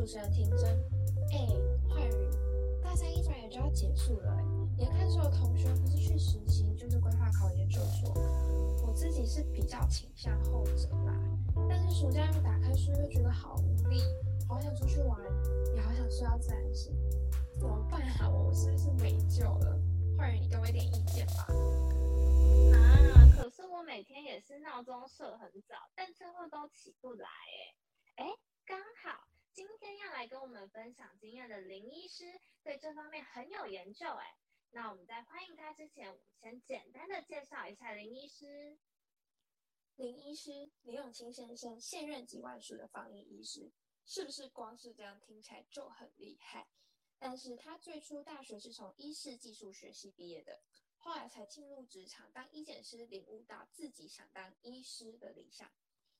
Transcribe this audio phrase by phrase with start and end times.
[0.00, 0.64] 主持人婷真。
[1.30, 1.46] 哎，
[1.86, 2.30] 焕宇，
[2.82, 4.34] 大三一转眼就要结束了，
[4.78, 8.14] 眼看所有同学不是去实习，就是规划考研究所。
[8.86, 11.14] 我自己是比较倾向后者啦，
[11.68, 14.00] 但是暑假又打开书又觉得好无力，
[14.48, 15.20] 好想出去玩，
[15.74, 16.96] 也好想睡到自然醒，
[17.58, 18.26] 怎么办啊？
[18.30, 19.78] 我是不是没救了？
[20.16, 21.46] 焕宇，你给我一点意见吧。
[22.72, 27.28] 啊，可是我每天也是闹钟设很早，但最后都起不来
[28.16, 28.24] 哎。
[28.24, 28.26] 哎，
[28.64, 34.36] 刚好今天要来跟我们分享经验的林医师对这方面很有研究哎。
[34.70, 38.78] 那我们在欢迎他之前，我们先简单的介绍一下林医师。
[39.96, 43.72] 林医师林永清先生，现任几万数的防疫医师，
[44.06, 46.68] 是不是光是这样听起来就很厉害？
[47.18, 50.62] 但是他最初大学是从医事技术学系毕业的，
[50.96, 55.70] 后来才进入职场当医检师，领悟到自己想当医师的理想，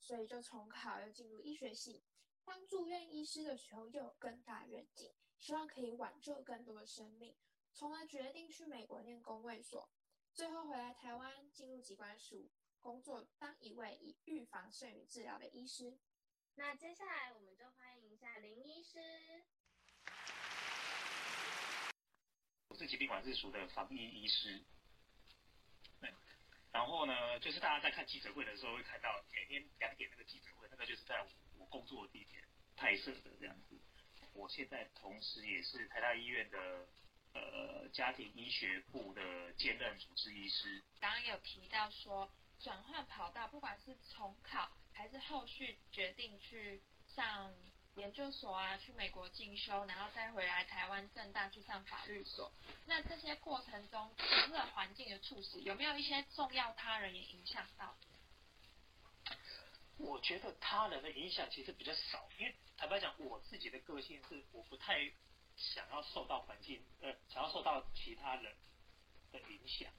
[0.00, 2.02] 所以就重考又进入医学系。
[2.44, 7.34] 当住院医师的时候，又有更大愿景，希望可以挽救更多的生命。
[7.72, 9.88] 从而决定去美国念公卫所，
[10.34, 15.98] 最后回来台湾进入机关署工作，当一位以预防胜于治疗的医师。
[16.54, 18.98] 那接下来我们就欢迎一下林医师。
[22.68, 24.62] 我是疾病管制署的防疫医师。
[26.72, 31.20] 然后呢，就是大家在看记者会的时候会看到每天两点那个记者会，那个就是在
[31.58, 32.42] 我工作的地点
[32.76, 33.78] 拍摄的这样子。
[34.32, 36.88] 我现在同时也是台大医院的。
[37.34, 47.54] 呃，家庭医学部的兼任主治医师，刚刚有提到说转换跑道，不管是重考还是后续决定去上
[47.96, 52.52] 研究所啊，去美国进修，然后再回来台湾正大去上法律所。
[52.86, 57.96] 那这些过程中，除了环境的促使，有没有一些重要他人也影响到？
[59.98, 65.10] 我觉得他人的影响其实比较少，因为坦白讲，我自己的个性是我不太。
[65.54, 68.56] 想要受到环境，呃，想要受到其他人
[69.30, 69.92] 的影响，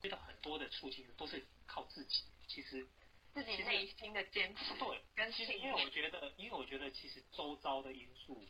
[0.00, 2.24] 遇到很多的促进都是靠自己。
[2.48, 2.88] 其实
[3.34, 8.40] 自己内心的坚持，对，跟其实因为我觉得，因为我觉得其实周遭的因素，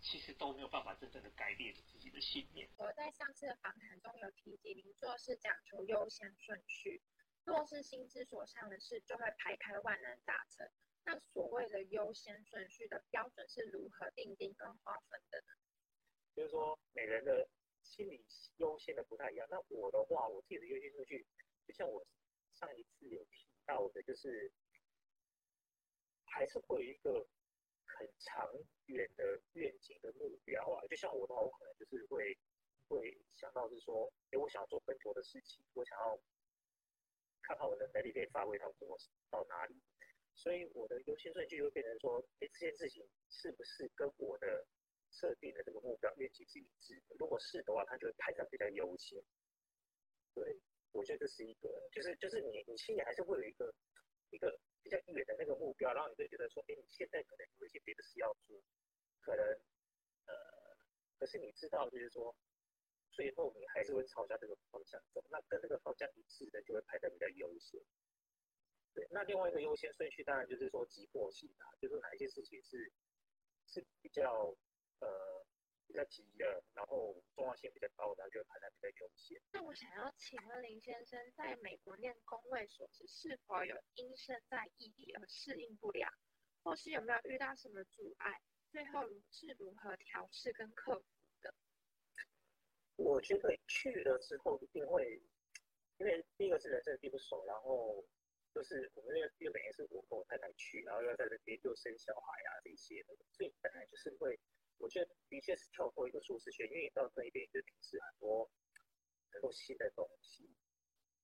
[0.00, 2.66] 其实都没有办法真正的改变自己的信念。
[2.78, 7.02] 我在上次的访谈中有提及，您做事讲求优先顺序，
[7.44, 10.66] 若是心之所向的事，就会排开万难达成。
[11.04, 15.54] 那所谓的优先顺序的标准是如何定定跟划分的呢？
[16.34, 17.48] 就是说，每人的
[17.82, 18.24] 心理
[18.56, 19.46] 优先的不太一样。
[19.50, 21.26] 那我的话，我自己的优先顺序，
[21.66, 22.06] 就像我
[22.52, 24.50] 上一次有提到的，就是
[26.24, 27.28] 还是会有一个
[27.84, 28.50] 很长
[28.86, 30.80] 远的愿景的目标啊。
[30.88, 32.36] 就像我的话，我可能就是会
[32.88, 36.18] 会想到是说，哎，我想要做更多的事情，我想要
[37.42, 38.98] 看看我的能力可以发挥到多
[39.30, 39.76] 到哪里。
[40.34, 44.66] 所以我的优先顺序就会变成说，哎，这件事情是不是跟我的
[45.10, 47.16] 设定的这个目标愿景是一致的？
[47.18, 49.22] 如果是的话，它就会排在比较优先。
[50.34, 50.56] 对，
[50.92, 53.72] 我觉得这是一个，就是就是你你心里还是会有一个
[54.30, 58.60] 一个比较远的那个目标，然后你会觉得说，哎，你现在可能有一些别的事要做，
[59.20, 59.44] 可能
[60.26, 60.34] 呃，
[61.18, 62.34] 可是你知道，就是说，
[63.10, 67.80] 最后你还是会朝向这个方向走，那跟这个方向一致的就会排在比较优先。
[68.94, 72.90] 对那另外一个优先顺序当然就是说急迫性啊，就是哪一些事情是
[73.66, 74.56] 是比较
[75.00, 75.37] 呃
[75.88, 79.40] 比较急的，然后重要性比较高的，就排在比较优先。
[79.52, 86.12] 那我想要请问林先生，在美国念工位所时，是否有因身在异地而适应不良，
[86.62, 88.40] 或是有没有遇到什么阻碍？
[88.70, 91.06] 最后是如何调试跟克服
[91.40, 91.54] 的？
[92.96, 95.20] 我觉得去了之后一定会，
[95.96, 98.06] 因为第一个是人生地不熟，然后。
[98.54, 104.40] 就是我们那个因为本也是我跟我太太去，然后要在那边又生小孩啊这些的，所以本来就是会，
[104.78, 108.50] 我觉得的确是跳过一个舒适圈，因为到那边就平时很多
[109.30, 110.48] 很多新的东西，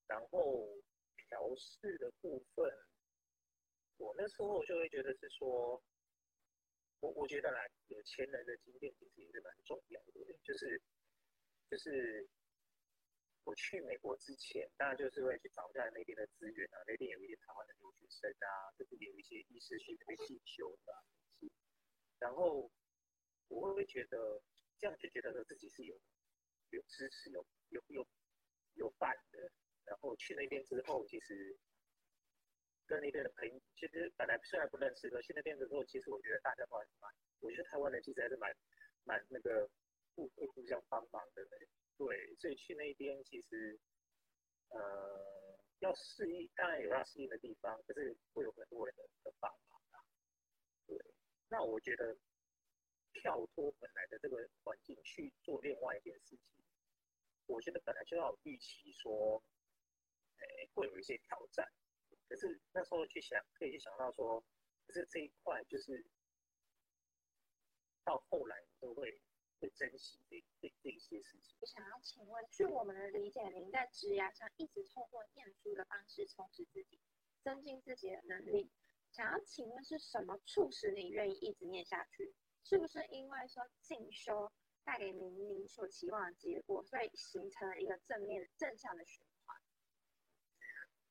[0.07, 0.69] 然后
[1.17, 2.71] 调试的部分，
[3.97, 5.83] 我那时候就会觉得是说，
[7.01, 10.83] 我我觉得啦，有钱人的经验其实也是蛮重要的，就是
[11.71, 12.29] 就是。
[13.47, 21.05] 我去美国之前，当然就是会去找一下那边的资源啊，那边有一些台湾的留学生啊，就是有一些医师去那边进修的，
[22.21, 22.73] 然后
[23.49, 24.41] 我会不会觉得
[24.79, 25.99] 这样就觉得说自己是有
[26.71, 28.07] 有支持、有有有
[28.75, 29.51] 有伴的？
[29.85, 31.59] 然后去那边之后，其实
[32.87, 38.51] 跟那边的朋友，其实本来虽然不认识，可去那边之后，其实我觉得大家都还蛮，我觉得台湾人其实还是蛮
[39.05, 39.69] 蛮那个
[40.15, 41.47] 互互相帮忙的。
[41.99, 43.79] 对，所以去那边其实，
[44.71, 50.01] 呃，要适应，当然有要适应的地方，可是会有很多人的帮忙啊。
[50.87, 50.99] 对，
[51.49, 52.17] 那我觉得
[53.15, 56.65] 跳脱本来的这个环境去做另外一件事情，
[57.47, 59.43] 我觉得本来就要预期说，
[60.39, 61.67] 诶，会有一些挑战。
[62.29, 64.45] 可是那时候去想，可以去想到说，
[64.87, 66.05] 可是这一块就是
[68.03, 69.21] 到后来都会
[69.61, 71.57] 会珍惜这这这一些事情。
[71.61, 77.01] 我想要请问，据我们的理解，您在职涯上一直透过念书的方式充实自己，
[77.43, 78.71] 增进自己的能力。
[79.13, 82.35] 想要请问是什么促使你愿意一直念下去？
[82.65, 84.51] 是不是因为说进修
[84.85, 89.57] 带给您您所期望的结果，所以形成了一个正面正向的循环？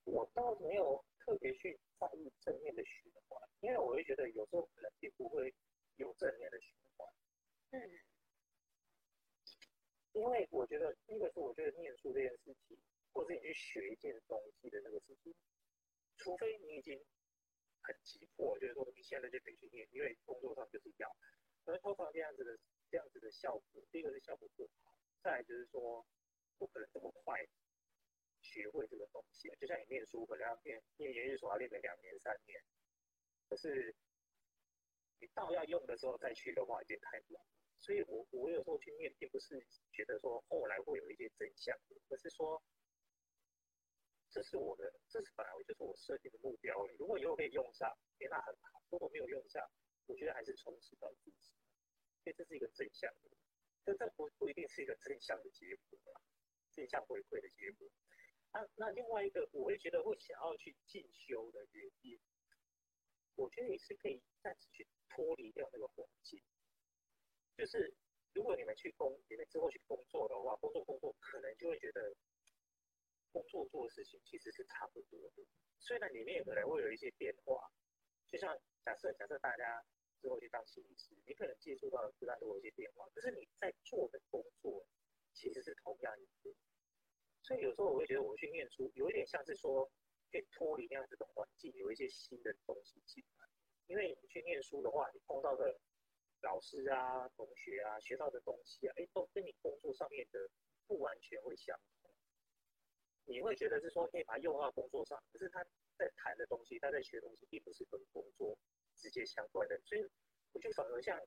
[0.05, 5.53] 我倒没有特别去在意正面的循环，因为我会觉得有时候可能并不会
[5.97, 7.07] 有正面的循环。
[7.69, 7.99] 嗯，
[10.13, 12.77] 因为我觉得第一个是我觉得念书这件事情，
[13.13, 15.33] 或是你去学一件东西的那个事情，
[16.17, 16.99] 除非你已经
[17.83, 21.15] 很急迫，就是说你现在就得去念，因为工作上就是要。
[21.65, 22.57] 而通常这样子的
[22.89, 26.05] 这样子的效果，第一个是效果不好，再来就是说
[26.57, 27.39] 不可能这么快
[28.41, 29.49] 学会这个东西。
[29.59, 32.61] 就像你念书，可能要念念研究所要练个两年三年，
[33.49, 33.95] 可是
[35.19, 37.45] 你到要用的时候再去的话，已经太晚。
[37.79, 41.77] 所以我我有时候去念，并不是觉得说后来会有一些真相，
[42.09, 42.61] 而是说
[44.31, 46.85] 这是我的，这是本来我就是我设定的目标。
[46.97, 47.89] 如果以后可以用上，
[48.29, 49.69] 那很好；如果没有用上，
[50.05, 51.53] 我觉得还是充实到自己，
[52.23, 53.29] 所以这是一个正向的，
[53.83, 55.99] 但这不不一定是一个正向的结果，
[56.71, 57.89] 正向回馈的结果。
[58.51, 62.19] 啊，那另外一个我会觉得会想要去进修的原因，
[63.35, 66.39] 我觉得你是可以暂时去脱离掉那个环境。
[67.57, 67.95] 就是
[68.33, 72.15] 如果你们去工，你们之后去工作的话，工作工作可能就会觉得
[73.31, 75.43] 工作做的事情其实是差不多的，
[75.79, 77.71] 虽然里面可能会有一些变化，
[78.27, 79.83] 就像假设假设大家。
[80.21, 84.87] 之后去当心理师，你可能接触到的自然都有一些变化，可是你在做的工作
[85.33, 86.55] 其实是同样一个，
[87.41, 89.91] 所以有时候我会觉得我去念书有一点像是说
[90.31, 93.45] 可以脱离那样子的环境，有一些新的东西进来。
[93.87, 95.77] 因为你去念书的话，你碰到的
[96.41, 100.49] 老师啊、同学啊、学到的东西啊，哎，都跟你工作上面的
[100.87, 102.09] 不完全会相同。
[103.25, 105.61] 你会觉得是说可以把它用到工作上，可是他
[105.97, 108.57] 在谈的东西，他在学的东西，并不是跟工作。
[109.03, 110.09] 直接相关的，所以
[110.53, 111.19] 我觉得反而像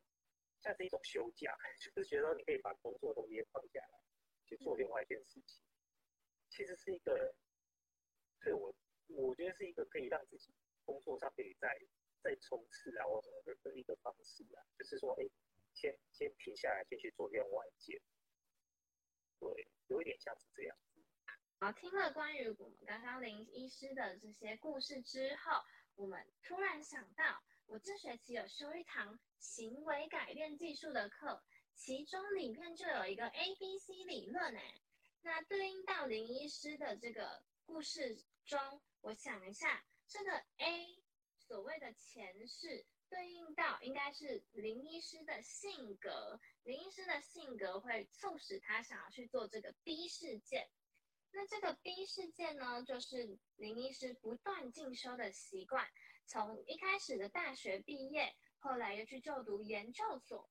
[0.62, 4.00] 像是一种休假，就是觉得你可以把工作东西放下来，
[4.46, 5.62] 去做另外一件事情。
[6.48, 7.36] 其实是一个
[8.40, 8.74] 对我，
[9.08, 10.54] 我觉得是一个可以让自己
[10.86, 11.68] 工作上可以再
[12.22, 14.64] 再冲刺啊，或者的一个方式啊。
[14.78, 15.28] 就是说，哎，
[15.74, 18.00] 先先停下来，先去做另外一件。
[19.38, 20.74] 对，有一点像是这样。
[21.60, 25.62] 好，听了关于我们刚刚林医师的这些故事之后，
[25.94, 27.44] 我们突然想到。
[27.66, 31.42] 我这学期有修一堂行为改变技术的课，
[31.74, 34.80] 其中里面就有一个 A B C 理论哎，
[35.22, 41.02] 那对应到林医师的这个故事中，我想一下，这个 A
[41.38, 50.70] 所谓的前世对应到应该是林医师的性格，林医师的性格会促使他想要去做这个 B 事件，
[51.36, 55.86] 那这个 B 事件呢，就是林医师不断进修的习惯。
[56.24, 60.48] 从一开始的大学毕业，后来又去就读研究所。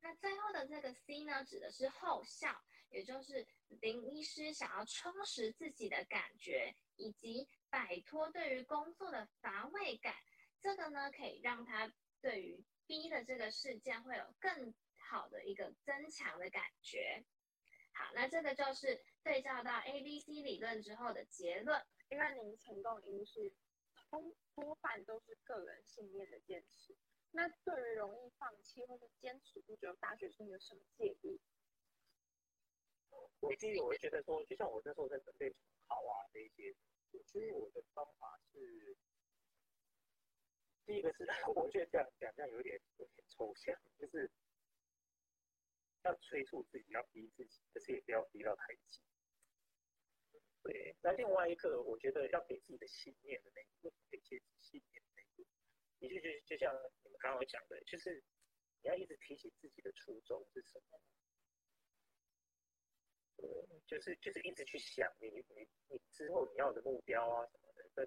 [0.00, 2.60] 那最后的这个 C 呢，指的是后效，
[2.90, 3.46] 也就是
[3.80, 10.16] 林医师想要充实自己的感觉，以及摆脱对于工作的乏味感。
[10.60, 17.24] 这个呢，可以让他对于 B 的这个事件会有更好的一个增强的感觉。
[17.92, 21.80] 好，那这个就是对照到 A、B、C 理论之后的结论。
[22.08, 23.52] 因为您成功因素。
[24.10, 26.94] 通多半都是个人信念的坚持。
[27.30, 31.40] 那对于容易放弃或是坚持不久大学生有什么建议？
[33.40, 35.50] 我第一，我会觉得说，就像我那时候在准备
[35.88, 36.74] 考啊这一些，
[37.12, 38.94] 我觉得我的方法是，
[40.84, 44.30] 第一个是， 我觉得这样讲这样有点有点抽象，就是
[46.04, 49.02] 要催促自己，要逼自己，可是也不要逼到太紧。
[50.62, 55.48] 对，那另外一个，我觉得要给自己的信念的那个，给自己信念的那个，
[55.98, 58.22] 也就就就像你们刚刚讲的，就是
[58.82, 60.98] 你要一直提醒自己的初衷是什么。
[63.88, 68.06] 就是就是一直去想你你你之后你要的目标啊什么的，跟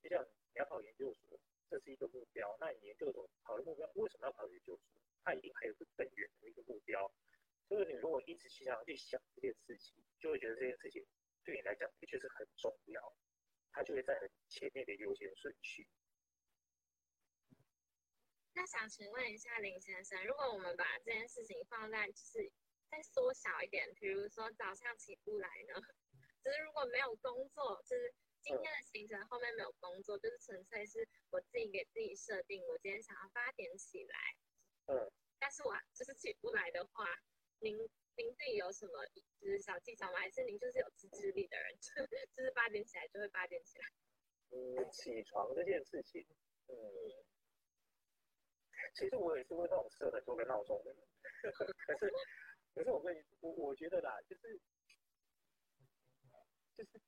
[0.00, 4.84] 就像你要考研究所，这是一个目标，那你研究所考的目标为什么要考研究所？
[5.24, 7.12] 它一定还有个更远的一个目标。
[7.68, 11.06] 所以你如果一直去想去想这件事情，就会觉得这件事情。
[11.42, 13.16] 对你来讲的确是很重要，
[13.72, 15.88] 它就会在很前面的优先顺序。
[18.52, 22.52] 那那想请问一下林先生，如果我们把这件事情放在就是
[22.90, 25.80] 再缩小一点，比如说早上起不来呢，
[26.44, 28.12] 就是如果没有工作，就是
[28.42, 34.36] 今天的行程后面没有工作，就是纯粹是我自己给自己设定，我今天想要八点起来，
[34.90, 37.06] 嗯，但是我就是起不来的话，
[37.60, 37.76] 您
[38.16, 39.06] 您自己有什么
[39.40, 40.18] 就是小技巧吗？
[40.18, 42.04] 还是您就是有自制力的人，就
[42.34, 43.84] 就是八点起来就会八点起来？
[44.50, 46.26] 嗯，起床这件事情，
[46.66, 46.74] 嗯，
[48.96, 51.06] 其实我也是会那种设很多个闹钟的人，
[51.86, 52.12] 可是，
[52.74, 54.60] 可是我跟你，我我觉得啦，就是，
[56.76, 57.00] 就是，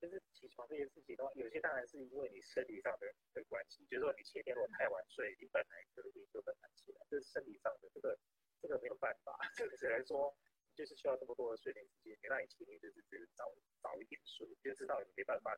[0.00, 8.18] 就是起床这件事情的话，有些当然是因为你生理上的的关系，就是说你前天如果太晚睡，你本来可能就很难起来，这是生理上的，这个
[8.62, 10.34] 这个没有办法，这个只能说
[10.74, 13.44] 就是需要这么多的睡眠时间，你让你前天就是只是早
[13.82, 15.54] 早一点睡，就知道你没办法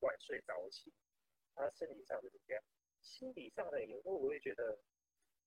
[0.00, 0.92] 晚睡早起。
[1.54, 2.64] 他生理上的是这样，
[3.02, 4.78] 心理上的有时候我会觉得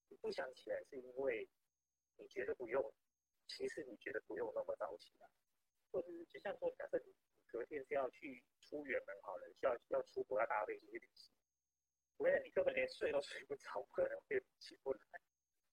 [0.09, 1.49] 你不想起来，是因为
[2.17, 2.93] 你觉得不用，
[3.47, 5.27] 其实你觉得不用那么早起来，
[5.91, 7.13] 或者是就像说，假设你
[7.47, 11.33] 隔天是要去出远门好了，需要要出国要搭飞机去旅行，
[12.17, 14.99] 我跟你根本连睡都睡不着，不可能会起不来。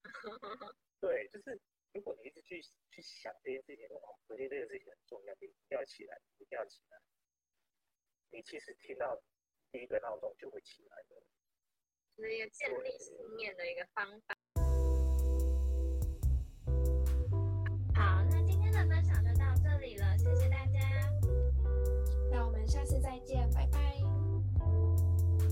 [1.00, 1.61] 对，就是
[1.93, 7.00] 如果你一直去去想这件事情，哦，隔天这个事情很重要，你一定要起来，一定要起来。
[8.31, 9.23] 你其实听到
[9.71, 11.23] 第一个闹钟就会起来的。
[12.16, 14.37] 就是一个建立信念的一个方法。
[22.45, 24.03] 我们下次再见拜拜。